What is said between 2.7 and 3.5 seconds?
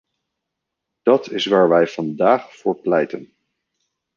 pleiten.